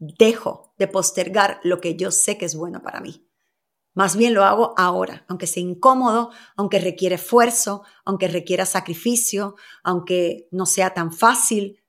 [0.00, 3.30] dejo de postergar lo que yo sé que es bueno para mí.
[3.94, 10.48] Más bien lo hago ahora, aunque sea incómodo, aunque requiere esfuerzo, aunque requiera sacrificio, aunque
[10.50, 11.84] no sea tan fácil,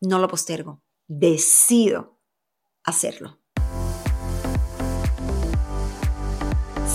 [0.00, 0.82] no lo postergo.
[1.06, 2.18] Decido
[2.82, 3.40] hacerlo.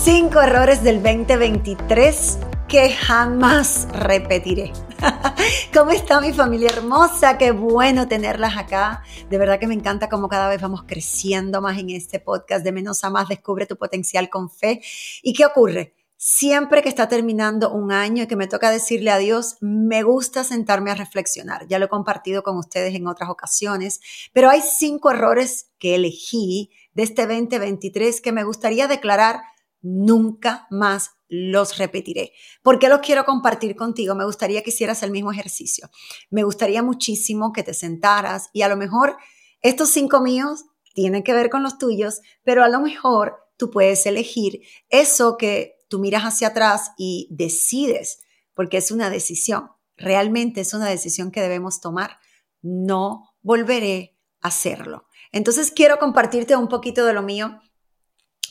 [0.02, 4.72] Cinco errores del 2023 que jamás repetiré.
[5.74, 7.38] ¿Cómo está mi familia hermosa?
[7.38, 9.02] Qué bueno tenerlas acá.
[9.28, 12.72] De verdad que me encanta cómo cada vez vamos creciendo más en este podcast de
[12.72, 13.28] menos a más.
[13.28, 14.82] Descubre tu potencial con fe.
[15.22, 15.94] ¿Y qué ocurre?
[16.16, 20.90] Siempre que está terminando un año y que me toca decirle adiós, me gusta sentarme
[20.90, 21.66] a reflexionar.
[21.66, 24.00] Ya lo he compartido con ustedes en otras ocasiones,
[24.34, 29.40] pero hay cinco errores que elegí de este 2023 que me gustaría declarar
[29.82, 32.32] nunca más los repetiré.
[32.62, 34.14] ¿Por qué los quiero compartir contigo?
[34.14, 35.88] Me gustaría que hicieras el mismo ejercicio.
[36.28, 39.16] Me gustaría muchísimo que te sentaras y a lo mejor
[39.62, 44.04] estos cinco míos tienen que ver con los tuyos, pero a lo mejor tú puedes
[44.06, 48.20] elegir eso que tú miras hacia atrás y decides,
[48.54, 49.70] porque es una decisión.
[49.96, 52.18] Realmente es una decisión que debemos tomar.
[52.62, 55.06] No volveré a hacerlo.
[55.30, 57.60] Entonces quiero compartirte un poquito de lo mío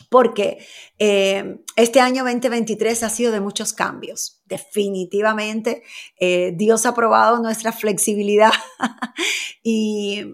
[0.10, 0.66] porque
[0.98, 4.42] eh, este año 2023 ha sido de muchos cambios.
[4.46, 5.84] Definitivamente,
[6.20, 8.52] eh, Dios ha probado nuestra flexibilidad
[9.64, 10.26] y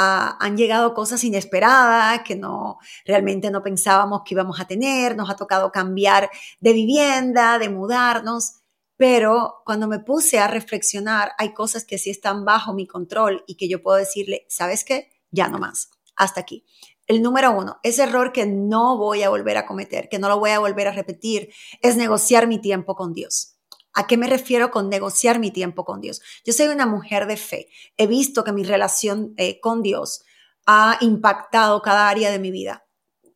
[0.00, 5.16] han llegado cosas inesperadas que no realmente no pensábamos que íbamos a tener.
[5.16, 6.30] Nos ha tocado cambiar
[6.60, 8.60] de vivienda, de mudarnos.
[8.96, 13.56] Pero cuando me puse a reflexionar, hay cosas que sí están bajo mi control y
[13.56, 15.10] que yo puedo decirle, ¿sabes qué?
[15.30, 15.90] Ya no más.
[16.16, 16.64] Hasta aquí.
[17.08, 20.38] El número uno, ese error que no voy a volver a cometer, que no lo
[20.38, 21.48] voy a volver a repetir,
[21.80, 23.56] es negociar mi tiempo con Dios.
[23.94, 26.20] ¿A qué me refiero con negociar mi tiempo con Dios?
[26.44, 27.68] Yo soy una mujer de fe.
[27.96, 30.22] He visto que mi relación eh, con Dios
[30.66, 32.86] ha impactado cada área de mi vida,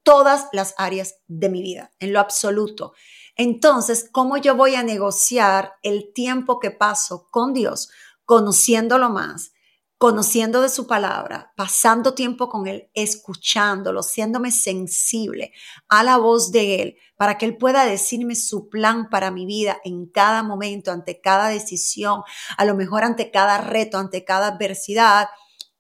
[0.03, 2.93] todas las áreas de mi vida, en lo absoluto.
[3.37, 7.89] Entonces, ¿cómo yo voy a negociar el tiempo que paso con Dios,
[8.27, 9.53] conociéndolo más,
[10.03, 15.53] conociendo de su palabra, pasando tiempo con Él, escuchándolo, siéndome sensible
[15.87, 19.79] a la voz de Él, para que Él pueda decirme su plan para mi vida
[19.85, 22.23] en cada momento, ante cada decisión,
[22.57, 25.29] a lo mejor ante cada reto, ante cada adversidad,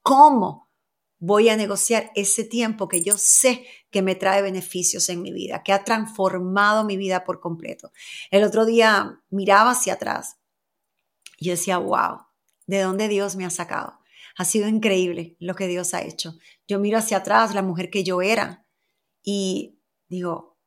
[0.02, 0.70] ¿cómo?
[1.18, 5.64] Voy a negociar ese tiempo que yo sé que me trae beneficios en mi vida,
[5.64, 7.90] que ha transformado mi vida por completo.
[8.30, 10.36] El otro día miraba hacia atrás
[11.38, 12.18] y yo decía, wow,
[12.68, 13.98] ¿de dónde Dios me ha sacado?
[14.36, 16.34] Ha sido increíble lo que Dios ha hecho.
[16.66, 18.66] Yo miro hacia atrás la mujer que yo era
[19.22, 19.78] y
[20.08, 20.58] digo,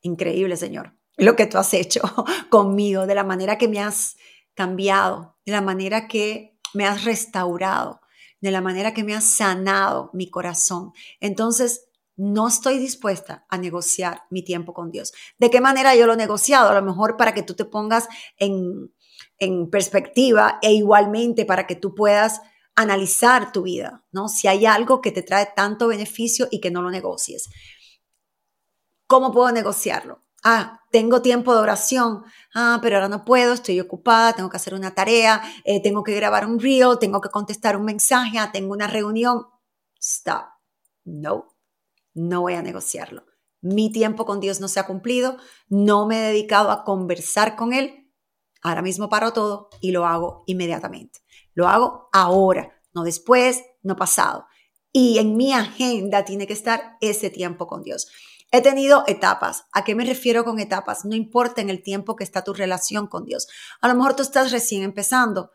[0.00, 2.02] increíble Señor, lo que tú has hecho
[2.50, 4.16] conmigo, de la manera que me has
[4.54, 8.00] cambiado, de la manera que me has restaurado,
[8.40, 10.92] de la manera que me has sanado mi corazón.
[11.20, 15.12] Entonces, no estoy dispuesta a negociar mi tiempo con Dios.
[15.38, 16.70] ¿De qué manera yo lo he negociado?
[16.70, 18.92] A lo mejor para que tú te pongas en,
[19.38, 22.40] en perspectiva e igualmente para que tú puedas
[22.76, 24.28] analizar tu vida, ¿no?
[24.28, 27.48] Si hay algo que te trae tanto beneficio y que no lo negocies.
[29.06, 30.20] ¿Cómo puedo negociarlo?
[30.42, 32.22] Ah, tengo tiempo de oración.
[32.54, 36.14] Ah, pero ahora no puedo, estoy ocupada, tengo que hacer una tarea, eh, tengo que
[36.14, 39.46] grabar un reel, tengo que contestar un mensaje, ah, tengo una reunión.
[39.98, 40.46] Stop.
[41.04, 41.56] No,
[42.12, 43.24] no voy a negociarlo.
[43.62, 47.72] Mi tiempo con Dios no se ha cumplido, no me he dedicado a conversar con
[47.72, 48.12] Él.
[48.62, 51.20] Ahora mismo paro todo y lo hago inmediatamente.
[51.54, 54.46] Lo hago ahora, no después, no pasado.
[54.92, 58.08] Y en mi agenda tiene que estar ese tiempo con Dios.
[58.52, 59.64] He tenido etapas.
[59.72, 61.04] ¿A qué me refiero con etapas?
[61.04, 63.48] No importa en el tiempo que está tu relación con Dios.
[63.80, 65.50] A lo mejor tú estás recién empezando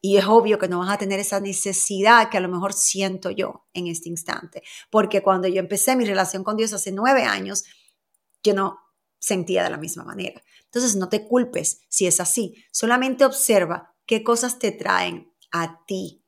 [0.00, 3.30] y es obvio que no vas a tener esa necesidad que a lo mejor siento
[3.30, 4.62] yo en este instante.
[4.90, 7.64] Porque cuando yo empecé mi relación con Dios hace nueve años,
[8.42, 8.78] yo no
[9.18, 10.42] sentía de la misma manera.
[10.64, 12.64] Entonces no te culpes si es así.
[12.72, 16.24] Solamente observa qué cosas te traen a ti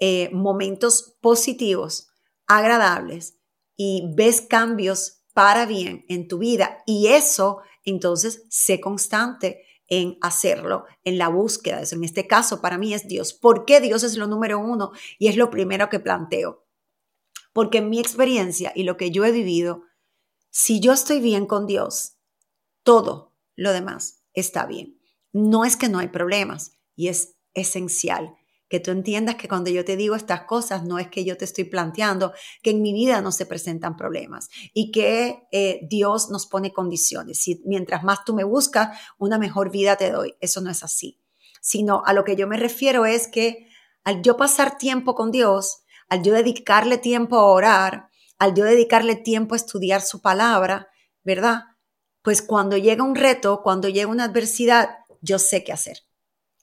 [0.00, 2.08] eh, momentos positivos,
[2.46, 3.38] agradables
[3.76, 10.84] y ves cambios para bien en tu vida y eso entonces sé constante en hacerlo,
[11.04, 11.80] en la búsqueda.
[11.80, 13.32] Eso en este caso para mí es Dios.
[13.32, 16.66] ¿Por qué Dios es lo número uno y es lo primero que planteo?
[17.52, 19.82] Porque en mi experiencia y lo que yo he vivido,
[20.50, 22.18] si yo estoy bien con Dios,
[22.84, 25.00] todo lo demás está bien.
[25.32, 28.37] No es que no hay problemas y es esencial
[28.68, 31.44] que tú entiendas que cuando yo te digo estas cosas no es que yo te
[31.44, 32.32] estoy planteando
[32.62, 37.40] que en mi vida no se presentan problemas y que eh, Dios nos pone condiciones.
[37.40, 40.34] Si mientras más tú me buscas, una mejor vida te doy.
[40.40, 41.18] Eso no es así.
[41.60, 43.68] Sino a lo que yo me refiero es que
[44.04, 49.16] al yo pasar tiempo con Dios, al yo dedicarle tiempo a orar, al yo dedicarle
[49.16, 50.88] tiempo a estudiar su palabra,
[51.24, 51.64] ¿verdad?
[52.22, 55.98] Pues cuando llega un reto, cuando llega una adversidad, yo sé qué hacer.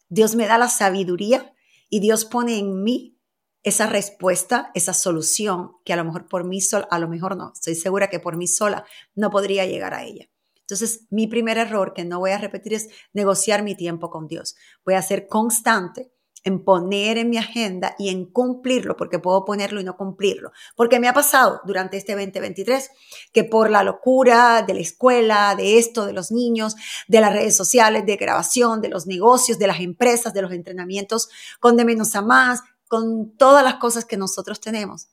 [0.07, 1.54] Dios me da la sabiduría
[1.89, 3.19] y Dios pone en mí
[3.63, 7.51] esa respuesta, esa solución que a lo mejor por mí sola, a lo mejor no,
[7.53, 8.85] estoy segura que por mí sola
[9.15, 10.29] no podría llegar a ella.
[10.59, 14.55] Entonces, mi primer error que no voy a repetir es negociar mi tiempo con Dios.
[14.83, 16.11] Voy a ser constante
[16.45, 20.51] en poner en mi agenda y en cumplirlo, porque puedo ponerlo y no cumplirlo.
[20.75, 22.91] Porque me ha pasado durante este 2023
[23.33, 26.75] que por la locura de la escuela, de esto, de los niños,
[27.07, 31.29] de las redes sociales, de grabación, de los negocios, de las empresas, de los entrenamientos,
[31.59, 35.07] con de menos a más, con todas las cosas que nosotros tenemos,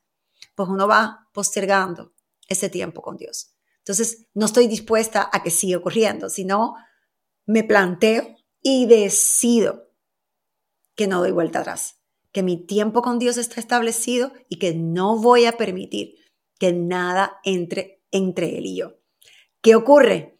[0.55, 2.12] pues uno va postergando
[2.46, 3.55] ese tiempo con Dios.
[3.78, 6.75] Entonces, no estoy dispuesta a que siga ocurriendo, sino
[7.46, 9.91] me planteo y decido
[11.02, 11.99] que no doy vuelta atrás,
[12.31, 16.14] que mi tiempo con Dios está establecido y que no voy a permitir
[16.60, 19.00] que nada entre entre Él y yo.
[19.60, 20.38] ¿Qué ocurre?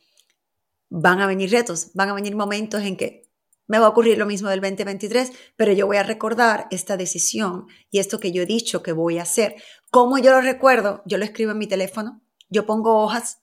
[0.88, 3.29] Van a venir retos, van a venir momentos en que
[3.67, 7.67] me va a ocurrir lo mismo del 2023, pero yo voy a recordar esta decisión
[7.91, 9.56] y esto que yo he dicho que voy a hacer.
[9.91, 11.03] ¿Cómo yo lo recuerdo?
[11.06, 13.43] Yo lo escribo en mi teléfono, yo pongo hojas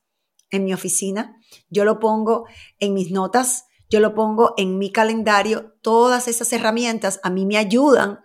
[0.51, 1.36] en mi oficina,
[1.69, 2.45] yo lo pongo
[2.80, 5.77] en mis notas, yo lo pongo en mi calendario.
[5.81, 8.19] Todas esas herramientas a mí me ayudan,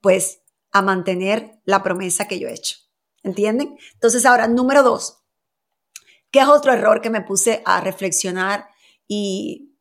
[0.00, 2.76] pues, a mantener la promesa que yo he hecho.
[3.22, 3.76] ¿Entienden?
[3.94, 5.22] Entonces, ahora, número dos,
[6.30, 8.68] ¿qué es otro error que me puse a reflexionar
[9.06, 9.76] y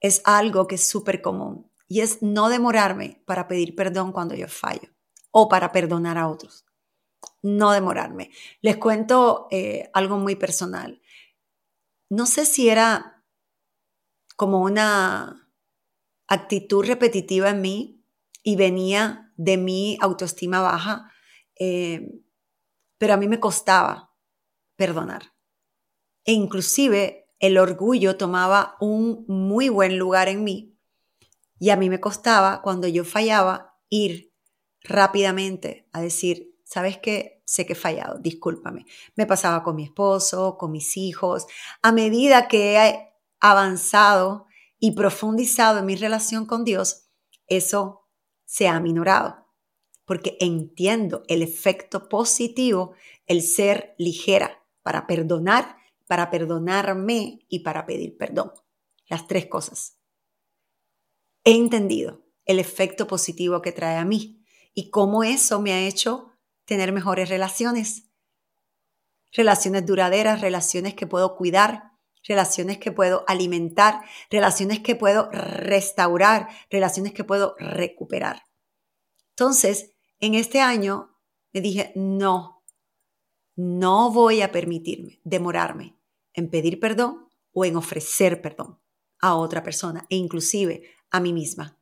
[0.00, 1.70] es algo que es súper común?
[1.88, 4.88] Y es no demorarme para pedir perdón cuando yo fallo
[5.30, 6.64] o para perdonar a otros
[7.42, 8.30] no demorarme.
[8.60, 11.02] Les cuento eh, algo muy personal.
[12.08, 13.11] No sé si era
[14.42, 15.48] como una
[16.26, 18.04] actitud repetitiva en mí
[18.42, 21.12] y venía de mi autoestima baja,
[21.60, 22.10] eh,
[22.98, 24.16] pero a mí me costaba
[24.74, 25.32] perdonar.
[26.24, 30.76] E inclusive el orgullo tomaba un muy buen lugar en mí
[31.60, 34.34] y a mí me costaba cuando yo fallaba ir
[34.82, 37.44] rápidamente a decir, ¿sabes qué?
[37.46, 38.86] Sé que he fallado, discúlpame.
[39.14, 41.46] Me pasaba con mi esposo, con mis hijos.
[41.80, 43.11] A medida que
[43.42, 44.46] avanzado
[44.78, 47.08] y profundizado en mi relación con Dios,
[47.48, 48.08] eso
[48.44, 49.48] se ha minorado,
[50.04, 52.94] porque entiendo el efecto positivo,
[53.26, 58.52] el ser ligera para perdonar, para perdonarme y para pedir perdón.
[59.06, 59.98] Las tres cosas.
[61.44, 66.30] He entendido el efecto positivo que trae a mí y cómo eso me ha hecho
[66.64, 68.08] tener mejores relaciones.
[69.32, 71.91] Relaciones duraderas, relaciones que puedo cuidar,
[72.26, 78.42] relaciones que puedo alimentar, relaciones que puedo restaurar, relaciones que puedo recuperar.
[79.30, 81.18] Entonces, en este año
[81.52, 82.62] me dije, no,
[83.56, 85.96] no voy a permitirme demorarme
[86.34, 88.80] en pedir perdón o en ofrecer perdón
[89.20, 91.78] a otra persona e inclusive a mí misma.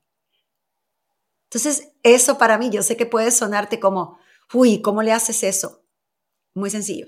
[1.45, 4.19] Entonces, eso para mí, yo sé que puede sonarte como,
[4.53, 5.85] Uy, ¿cómo le haces eso?
[6.55, 7.07] Muy sencillo.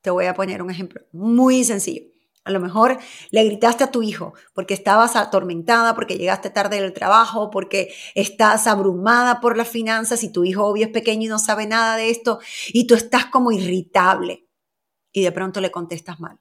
[0.00, 1.04] Te voy a poner un ejemplo.
[1.12, 2.13] Muy sencillo.
[2.44, 2.98] A lo mejor
[3.30, 8.66] le gritaste a tu hijo porque estabas atormentada, porque llegaste tarde del trabajo, porque estás
[8.66, 12.10] abrumada por las finanzas y tu hijo obvio es pequeño y no sabe nada de
[12.10, 14.46] esto y tú estás como irritable
[15.10, 16.38] y de pronto le contestas mal.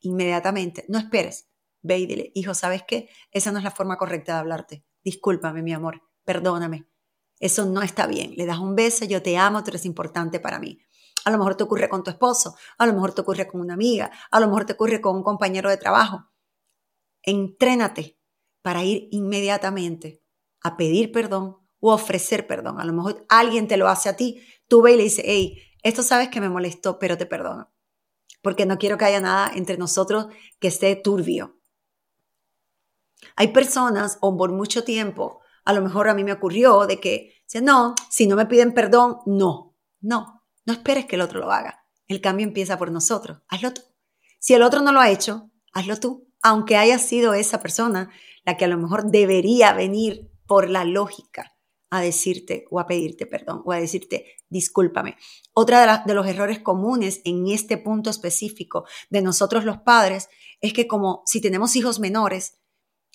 [0.00, 1.48] Inmediatamente, no esperes,
[1.82, 3.08] ve y dile, hijo, ¿sabes qué?
[3.30, 4.84] Esa no es la forma correcta de hablarte.
[5.02, 6.88] Discúlpame, mi amor, perdóname.
[7.38, 8.32] Eso no está bien.
[8.36, 10.78] Le das un beso, yo te amo, tú eres importante para mí.
[11.24, 13.74] A lo mejor te ocurre con tu esposo, a lo mejor te ocurre con una
[13.74, 16.30] amiga, a lo mejor te ocurre con un compañero de trabajo.
[17.22, 18.18] Entrénate
[18.62, 20.22] para ir inmediatamente
[20.62, 22.80] a pedir perdón o ofrecer perdón.
[22.80, 25.58] A lo mejor alguien te lo hace a ti, tú ve y le dices, hey,
[25.82, 27.70] esto sabes que me molestó, pero te perdono.
[28.42, 30.26] Porque no quiero que haya nada entre nosotros
[30.58, 31.58] que esté turbio.
[33.36, 37.34] Hay personas, o por mucho tiempo, a lo mejor a mí me ocurrió de que,
[37.62, 41.86] no, si no me piden perdón, no, no, no esperes que el otro lo haga.
[42.06, 43.82] El cambio empieza por nosotros, hazlo tú.
[44.38, 48.10] Si el otro no lo ha hecho, hazlo tú, aunque haya sido esa persona
[48.44, 51.56] la que a lo mejor debería venir por la lógica
[51.90, 55.16] a decirte o a pedirte perdón o a decirte discúlpame.
[55.52, 60.28] Otra de, de, los errores comunes en este punto específico de nosotros los padres
[60.60, 62.58] es que como si tenemos hijos menores,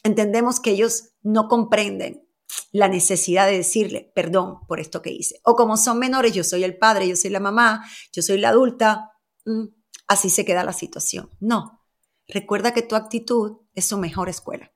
[0.03, 2.28] entendemos que ellos no comprenden
[2.71, 5.39] la necesidad de decirle perdón por esto que hice.
[5.43, 8.49] O como son menores, yo soy el padre, yo soy la mamá, yo soy la
[8.49, 9.11] adulta,
[9.45, 9.65] mm,
[10.07, 11.29] así se queda la situación.
[11.39, 11.85] No,
[12.27, 14.71] recuerda que tu actitud es su mejor escuela.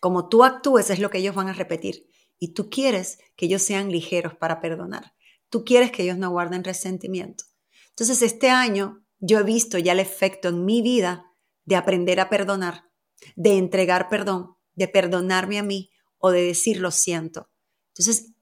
[0.00, 3.62] Como tú actúes es lo que ellos van a repetir y tú quieres que ellos
[3.62, 5.14] sean ligeros para perdonar.
[5.50, 7.44] tú quieres que ellos no guarden resentimiento.
[7.88, 11.24] Entonces, este año yo he visto ya el efecto en mi vida
[11.64, 12.84] de aprender a perdonar,
[13.34, 17.48] de entregar perdón, de perdonarme a mí o de decir lo siento.
[17.88, 18.32] Entonces,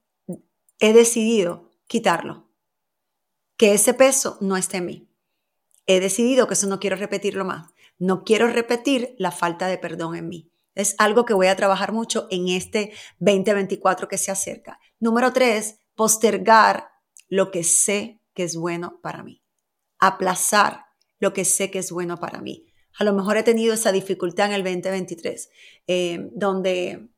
[0.79, 2.47] he decidido quitarlo,
[3.55, 5.09] que ese peso no esté en mí.
[5.85, 7.71] He decidido que eso no quiero repetirlo más.
[7.97, 10.51] No quiero repetir la falta de perdón en mí.
[10.75, 14.79] Es algo que voy a trabajar mucho en este 2024 que se acerca.
[14.99, 16.89] Número tres, postergar
[17.29, 19.41] lo que sé que es bueno para mí.
[19.97, 20.85] Aplazar
[21.19, 22.67] lo que sé que es bueno para mí.
[22.99, 25.49] A lo mejor he tenido esa dificultad en el 2023,
[25.87, 27.09] eh, donde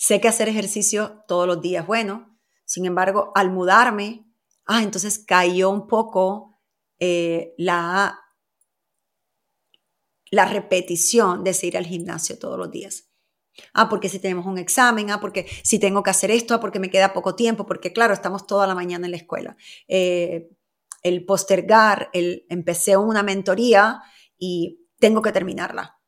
[0.00, 2.38] sé que hacer ejercicio todos los días bueno.
[2.64, 4.24] Sin embargo, al mudarme,
[4.64, 6.58] ah, entonces cayó un poco
[6.98, 8.18] eh, la,
[10.30, 13.10] la repetición de ir al gimnasio todos los días.
[13.74, 16.78] Ah, porque si tenemos un examen, ah, porque si tengo que hacer esto, ah, porque
[16.78, 19.58] me queda poco tiempo, porque claro, estamos toda la mañana en la escuela.
[19.86, 20.48] Eh,
[21.02, 24.00] el postergar, el empecé una mentoría
[24.38, 25.99] y tengo que terminarla.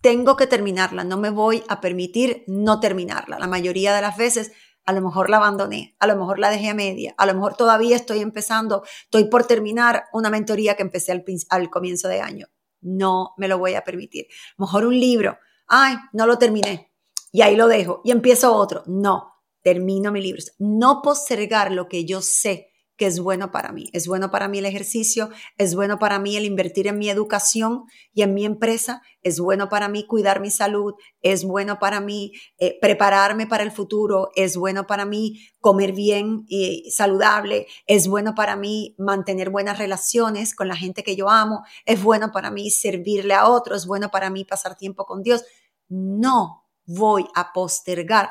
[0.00, 3.38] Tengo que terminarla, no me voy a permitir no terminarla.
[3.38, 4.52] La mayoría de las veces
[4.86, 7.56] a lo mejor la abandoné, a lo mejor la dejé a media, a lo mejor
[7.56, 11.12] todavía estoy empezando, estoy por terminar una mentoría que empecé
[11.50, 12.46] al, comienzo de año.
[12.80, 14.28] No me lo voy a permitir.
[14.58, 16.92] Mejor un libro, ay, no lo terminé
[17.32, 18.84] y ahí lo dejo y empiezo otro.
[18.86, 20.40] No, termino mi libro.
[20.58, 23.90] No postergar lo que yo sé que es bueno para mí.
[23.92, 27.84] Es bueno para mí el ejercicio, es bueno para mí el invertir en mi educación
[28.12, 32.32] y en mi empresa, es bueno para mí cuidar mi salud, es bueno para mí
[32.58, 38.34] eh, prepararme para el futuro, es bueno para mí comer bien y saludable, es bueno
[38.34, 42.70] para mí mantener buenas relaciones con la gente que yo amo, es bueno para mí
[42.70, 45.44] servirle a otros, es bueno para mí pasar tiempo con Dios.
[45.88, 48.30] No voy a postergar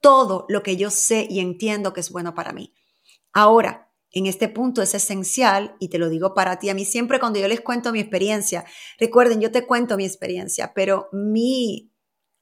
[0.00, 2.72] todo lo que yo sé y entiendo que es bueno para mí.
[3.32, 3.85] Ahora,
[4.18, 6.70] en este punto es esencial y te lo digo para ti.
[6.70, 8.64] A mí siempre cuando yo les cuento mi experiencia,
[8.98, 11.92] recuerden, yo te cuento mi experiencia, pero mi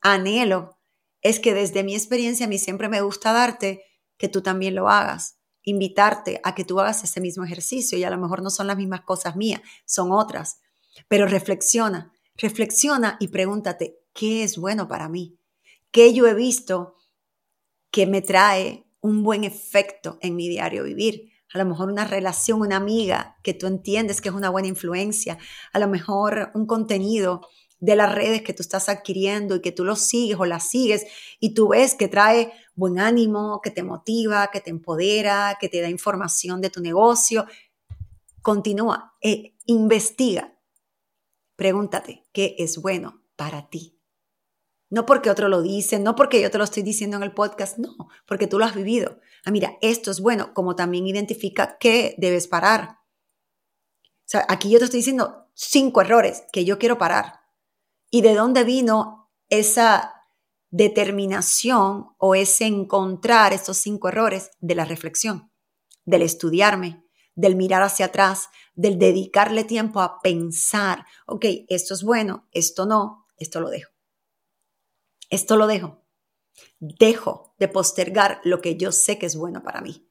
[0.00, 0.78] anhelo
[1.20, 3.82] es que desde mi experiencia a mí siempre me gusta darte
[4.16, 8.10] que tú también lo hagas, invitarte a que tú hagas ese mismo ejercicio y a
[8.10, 10.60] lo mejor no son las mismas cosas mías, son otras,
[11.08, 15.40] pero reflexiona, reflexiona y pregúntate, ¿qué es bueno para mí?
[15.90, 16.94] ¿Qué yo he visto
[17.90, 21.33] que me trae un buen efecto en mi diario vivir?
[21.54, 25.38] A lo mejor una relación, una amiga que tú entiendes que es una buena influencia,
[25.72, 27.42] a lo mejor un contenido
[27.78, 31.06] de las redes que tú estás adquiriendo y que tú lo sigues o la sigues
[31.38, 35.80] y tú ves que trae buen ánimo, que te motiva, que te empodera, que te
[35.80, 37.46] da información de tu negocio.
[38.42, 40.58] Continúa, e investiga,
[41.54, 44.00] pregúntate qué es bueno para ti.
[44.90, 47.78] No porque otro lo dice, no porque yo te lo estoy diciendo en el podcast,
[47.78, 49.20] no, porque tú lo has vivido.
[49.44, 52.98] Ah, mira, esto es bueno, como también identifica qué debes parar.
[54.02, 57.40] O sea, aquí yo te estoy diciendo cinco errores que yo quiero parar.
[58.10, 60.14] ¿Y de dónde vino esa
[60.70, 64.50] determinación o ese encontrar estos cinco errores?
[64.60, 65.52] De la reflexión,
[66.06, 72.48] del estudiarme, del mirar hacia atrás, del dedicarle tiempo a pensar, ok, esto es bueno,
[72.52, 73.90] esto no, esto lo dejo.
[75.28, 76.03] Esto lo dejo.
[76.78, 80.08] Dejo de postergar lo que yo sé que es bueno para mí.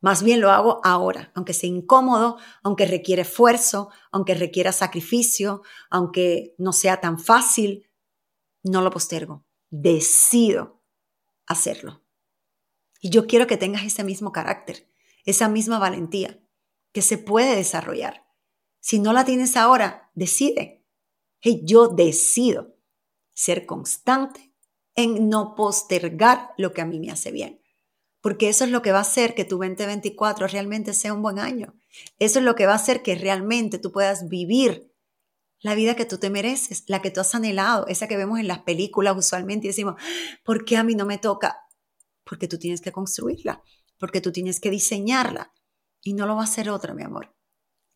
[0.00, 6.54] Más bien lo hago ahora, aunque sea incómodo, aunque requiere esfuerzo, aunque requiera sacrificio, aunque
[6.56, 7.90] no sea tan fácil,
[8.62, 9.44] no lo postergo.
[9.68, 10.82] Decido
[11.46, 12.02] hacerlo.
[13.00, 14.90] Y yo quiero que tengas ese mismo carácter,
[15.24, 16.42] esa misma valentía,
[16.92, 18.26] que se puede desarrollar.
[18.80, 20.86] Si no la tienes ahora, decide.
[21.40, 22.76] Hey, yo decido
[23.32, 24.49] ser constante
[25.06, 27.60] no postergar lo que a mí me hace bien.
[28.20, 31.38] Porque eso es lo que va a hacer que tu 2024 realmente sea un buen
[31.38, 31.74] año.
[32.18, 34.92] Eso es lo que va a hacer que realmente tú puedas vivir
[35.60, 38.48] la vida que tú te mereces, la que tú has anhelado, esa que vemos en
[38.48, 40.00] las películas usualmente y decimos,
[40.44, 41.58] ¿por qué a mí no me toca?
[42.24, 43.62] Porque tú tienes que construirla,
[43.98, 45.52] porque tú tienes que diseñarla.
[46.02, 47.34] Y no lo va a hacer otra, mi amor.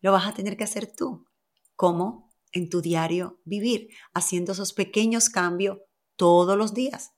[0.01, 1.25] Lo vas a tener que hacer tú.
[1.75, 2.25] ¿Cómo?
[2.55, 5.79] en tu diario vivir, haciendo esos pequeños cambios
[6.15, 7.13] todos los días.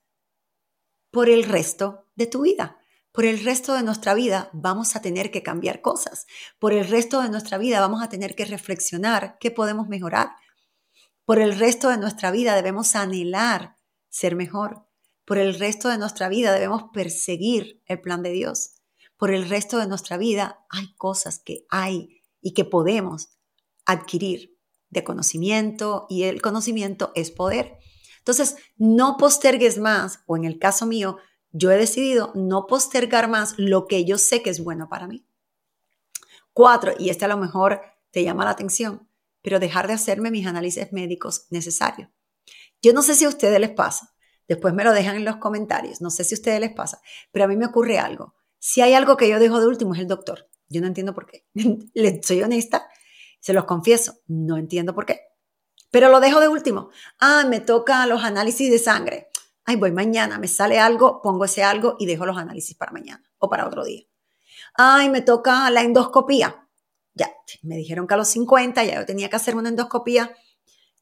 [1.10, 2.78] Por el resto de tu vida.
[3.12, 6.26] Por el resto de nuestra vida vamos a tener que cambiar cosas.
[6.58, 10.30] Por el resto de nuestra vida vamos a tener que reflexionar qué podemos mejorar.
[11.24, 13.76] Por el resto de nuestra vida debemos anhelar
[14.08, 14.86] ser mejor.
[15.24, 18.76] Por el resto de nuestra vida debemos perseguir el plan de Dios.
[19.16, 23.30] Por el resto de nuestra vida hay cosas que hay y que podemos
[23.84, 24.56] adquirir
[24.90, 27.77] de conocimiento y el conocimiento es poder.
[28.28, 31.16] Entonces, no postergues más, o en el caso mío,
[31.50, 35.24] yo he decidido no postergar más lo que yo sé que es bueno para mí.
[36.52, 37.80] Cuatro, y este a lo mejor
[38.10, 39.08] te llama la atención,
[39.40, 42.10] pero dejar de hacerme mis análisis médicos necesarios.
[42.82, 44.14] Yo no sé si a ustedes les pasa,
[44.46, 47.00] después me lo dejan en los comentarios, no sé si a ustedes les pasa,
[47.32, 48.34] pero a mí me ocurre algo.
[48.58, 50.50] Si hay algo que yo dejo de último es el doctor.
[50.68, 51.46] Yo no entiendo por qué.
[52.22, 52.90] Soy honesta,
[53.40, 55.22] se los confieso, no entiendo por qué.
[55.90, 56.90] Pero lo dejo de último.
[57.18, 59.28] Ah, me toca los análisis de sangre.
[59.64, 63.22] Ay, voy mañana, me sale algo, pongo ese algo y dejo los análisis para mañana
[63.38, 64.04] o para otro día.
[64.74, 66.68] Ay, me toca la endoscopía.
[67.14, 67.30] Ya,
[67.62, 70.34] me dijeron que a los 50 ya yo tenía que hacer una endoscopía.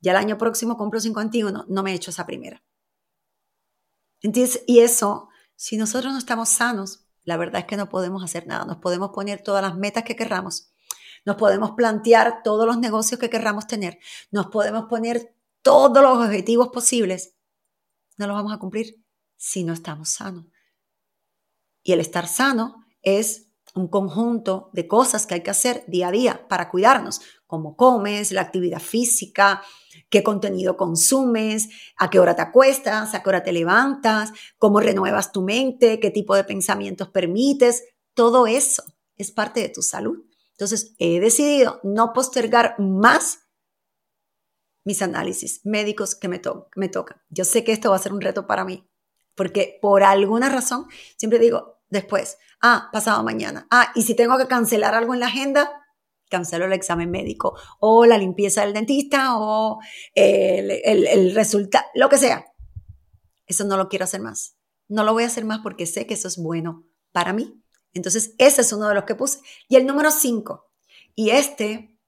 [0.00, 2.62] Ya el año próximo compro 51, no me he hecho esa primera.
[4.22, 8.46] Entonces, y eso, si nosotros no estamos sanos, la verdad es que no podemos hacer
[8.46, 8.64] nada.
[8.64, 10.72] Nos podemos poner todas las metas que querramos.
[11.26, 13.98] Nos podemos plantear todos los negocios que querramos tener.
[14.30, 17.34] Nos podemos poner todos los objetivos posibles.
[18.16, 19.04] No los vamos a cumplir
[19.36, 20.46] si no estamos sanos.
[21.82, 26.12] Y el estar sano es un conjunto de cosas que hay que hacer día a
[26.12, 29.62] día para cuidarnos, cómo comes, la actividad física,
[30.08, 35.32] qué contenido consumes, a qué hora te acuestas, a qué hora te levantas, cómo renuevas
[35.32, 37.84] tu mente, qué tipo de pensamientos permites.
[38.14, 38.84] Todo eso
[39.16, 40.24] es parte de tu salud.
[40.56, 43.40] Entonces, he decidido no postergar más
[44.84, 46.40] mis análisis médicos que me,
[46.76, 47.20] me tocan.
[47.28, 48.88] Yo sé que esto va a ser un reto para mí,
[49.34, 50.86] porque por alguna razón
[51.18, 55.26] siempre digo después, ah, pasado mañana, ah, y si tengo que cancelar algo en la
[55.26, 55.82] agenda,
[56.30, 59.78] cancelo el examen médico o la limpieza del dentista o
[60.14, 62.46] el, el resultado, lo que sea.
[63.46, 64.56] Eso no lo quiero hacer más.
[64.88, 67.62] No lo voy a hacer más porque sé que eso es bueno para mí.
[67.96, 69.40] Entonces, ese es uno de los que puse.
[69.68, 70.70] Y el número cinco.
[71.14, 71.98] Y este,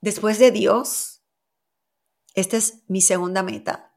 [0.00, 1.22] después de Dios,
[2.34, 3.92] esta es mi segunda meta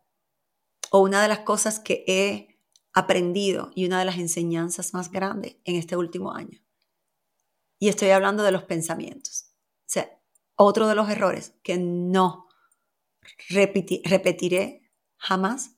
[0.89, 2.60] o una de las cosas que he
[2.94, 6.60] aprendido y una de las enseñanzas más grandes en este último año.
[7.77, 9.51] Y estoy hablando de los pensamientos.
[9.82, 10.20] O sea,
[10.56, 12.48] otro de los errores que no
[13.50, 15.75] repetiré jamás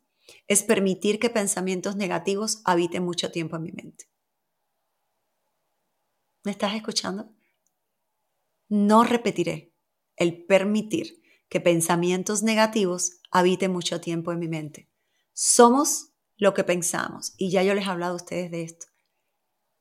[0.47, 4.09] es permitir que pensamientos negativos habiten mucho tiempo en mi mente.
[6.43, 7.29] ¿Me estás escuchando?
[8.69, 9.73] No repetiré
[10.15, 14.89] el permitir que pensamientos negativos habiten mucho tiempo en mi mente.
[15.33, 18.87] Somos lo que pensamos y ya yo les he hablado a ustedes de esto.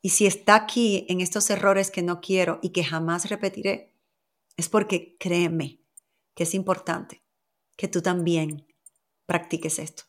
[0.03, 3.93] Y si está aquí en estos errores que no quiero y que jamás repetiré,
[4.57, 5.81] es porque créeme
[6.35, 7.23] que es importante
[7.77, 8.67] que tú también
[9.27, 10.05] practiques esto.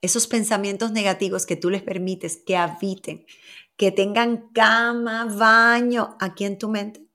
[0.00, 3.26] Esos pensamientos negativos que tú les permites que habiten,
[3.76, 7.08] que tengan cama, baño aquí en tu mente,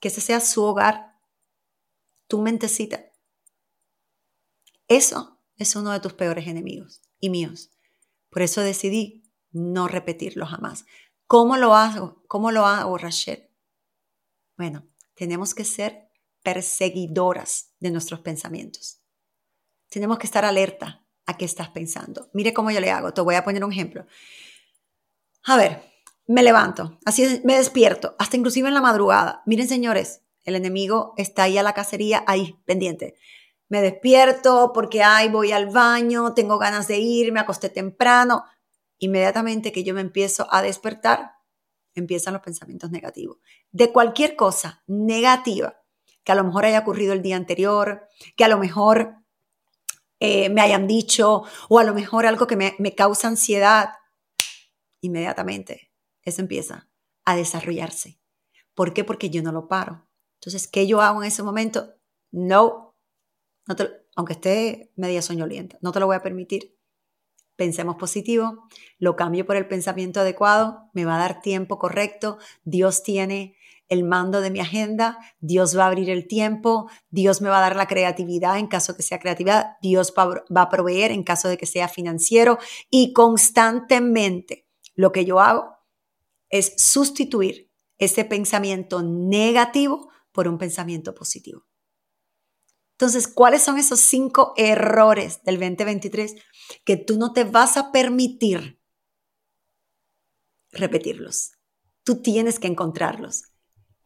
[0.00, 1.16] que ese sea su hogar,
[2.28, 3.04] tu mentecita.
[4.88, 7.70] Eso es uno de tus peores enemigos y míos.
[8.30, 10.84] Por eso decidí no repetirlo jamás.
[11.26, 12.22] ¿Cómo lo hago?
[12.28, 13.50] ¿Cómo lo hago, Rachel?
[14.56, 16.10] Bueno, tenemos que ser
[16.42, 19.00] perseguidoras de nuestros pensamientos.
[19.88, 22.30] Tenemos que estar alerta a qué estás pensando.
[22.32, 23.12] Mire cómo yo le hago.
[23.12, 24.06] Te voy a poner un ejemplo.
[25.44, 25.82] A ver,
[26.26, 29.42] me levanto, así me despierto, hasta inclusive en la madrugada.
[29.46, 33.14] Miren, señores, el enemigo está ahí a la cacería, ahí, pendiente.
[33.68, 38.44] Me despierto porque, ay, voy al baño, tengo ganas de ir, me acosté temprano
[38.98, 41.32] inmediatamente que yo me empiezo a despertar,
[41.94, 43.38] empiezan los pensamientos negativos.
[43.70, 45.80] De cualquier cosa negativa
[46.24, 49.16] que a lo mejor haya ocurrido el día anterior, que a lo mejor
[50.20, 53.90] eh, me hayan dicho, o a lo mejor algo que me, me causa ansiedad,
[55.00, 56.88] inmediatamente eso empieza
[57.24, 58.18] a desarrollarse.
[58.74, 59.04] ¿Por qué?
[59.04, 60.08] Porque yo no lo paro.
[60.40, 61.94] Entonces, ¿qué yo hago en ese momento?
[62.30, 62.94] No,
[64.14, 66.76] aunque esté media soñolienta, no te lo voy a permitir
[67.56, 73.02] pensemos positivo, lo cambio por el pensamiento adecuado, me va a dar tiempo correcto, Dios
[73.02, 73.55] tiene
[73.88, 77.62] el mando de mi agenda, Dios va a abrir el tiempo, Dios me va a
[77.62, 81.56] dar la creatividad en caso que sea creatividad, Dios va a proveer en caso de
[81.56, 82.58] que sea financiero
[82.90, 85.76] y constantemente lo que yo hago
[86.48, 91.66] es sustituir ese pensamiento negativo por un pensamiento positivo.
[92.92, 96.34] Entonces, ¿cuáles son esos cinco errores del 2023
[96.84, 98.80] que tú no te vas a permitir
[100.70, 101.52] repetirlos?
[102.04, 103.44] Tú tienes que encontrarlos.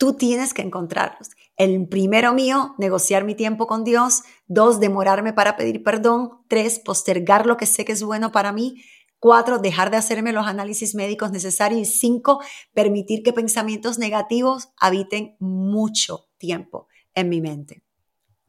[0.01, 1.29] Tú tienes que encontrarlos.
[1.59, 4.23] El primero mío, negociar mi tiempo con Dios.
[4.47, 6.41] Dos, demorarme para pedir perdón.
[6.49, 8.83] Tres, postergar lo que sé que es bueno para mí.
[9.19, 11.83] Cuatro, dejar de hacerme los análisis médicos necesarios.
[11.83, 12.41] Y cinco,
[12.73, 17.85] permitir que pensamientos negativos habiten mucho tiempo en mi mente.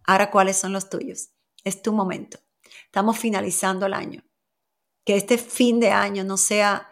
[0.05, 1.31] Ahora, ¿cuáles son los tuyos?
[1.65, 2.39] Es tu momento.
[2.85, 4.23] Estamos finalizando el año.
[5.03, 6.87] Que este fin de año no sea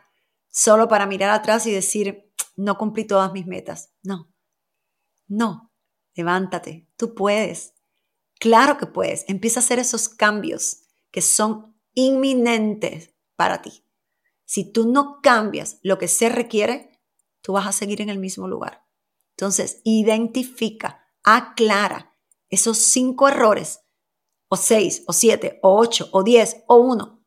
[0.49, 3.93] solo para mirar atrás y decir, no cumplí todas mis metas.
[4.03, 4.29] No,
[5.29, 5.71] no,
[6.15, 7.75] levántate, tú puedes.
[8.39, 9.25] Claro que puedes.
[9.27, 13.85] Empieza a hacer esos cambios que son inminentes para ti.
[14.45, 16.99] Si tú no cambias lo que se requiere,
[17.41, 18.85] tú vas a seguir en el mismo lugar.
[19.37, 22.17] Entonces, identifica, aclara
[22.49, 23.81] esos cinco errores,
[24.47, 27.23] o seis, o siete, o ocho, o diez, o uno,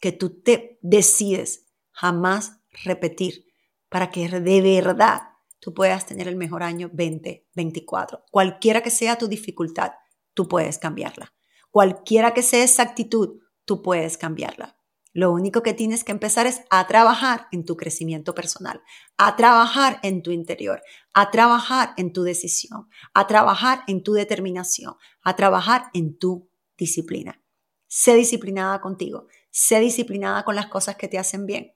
[0.00, 3.52] que tú te decides jamás repetir
[3.88, 5.27] para que de verdad
[5.60, 8.24] tú puedas tener el mejor año 2024.
[8.30, 9.92] Cualquiera que sea tu dificultad,
[10.34, 11.34] tú puedes cambiarla.
[11.70, 14.78] Cualquiera que sea esa actitud, tú puedes cambiarla.
[15.12, 18.82] Lo único que tienes que empezar es a trabajar en tu crecimiento personal,
[19.16, 24.94] a trabajar en tu interior, a trabajar en tu decisión, a trabajar en tu determinación,
[25.22, 27.42] a trabajar en tu disciplina.
[27.88, 31.74] Sé disciplinada contigo, sé disciplinada con las cosas que te hacen bien.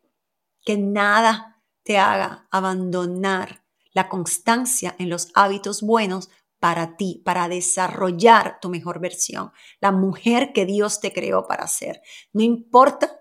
[0.65, 3.62] Que nada te haga abandonar
[3.93, 9.51] la constancia en los hábitos buenos para ti, para desarrollar tu mejor versión,
[9.81, 12.03] la mujer que Dios te creó para ser.
[12.33, 13.21] No importa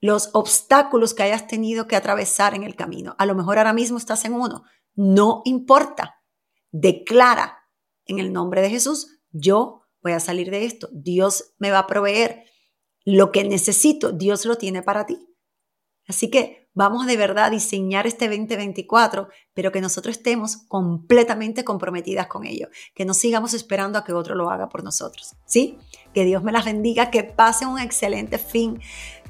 [0.00, 3.14] los obstáculos que hayas tenido que atravesar en el camino.
[3.18, 4.64] A lo mejor ahora mismo estás en uno.
[4.94, 6.22] No importa.
[6.70, 7.58] Declara
[8.06, 10.88] en el nombre de Jesús, yo voy a salir de esto.
[10.92, 12.44] Dios me va a proveer
[13.04, 14.12] lo que necesito.
[14.12, 15.31] Dios lo tiene para ti.
[16.08, 22.26] Así que vamos de verdad a diseñar este 2024, pero que nosotros estemos completamente comprometidas
[22.26, 25.34] con ello, que no sigamos esperando a que otro lo haga por nosotros.
[25.44, 25.78] ¿Sí?
[26.14, 28.80] Que Dios me las bendiga, que pasen un excelente fin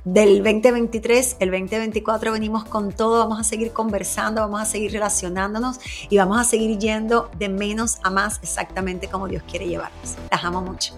[0.05, 5.79] del 2023, el 2024 venimos con todo, vamos a seguir conversando, vamos a seguir relacionándonos
[6.11, 10.17] y vamos a seguir yendo de menos a más exactamente como Dios quiere llevarnos.
[10.31, 10.95] Las amo mucho.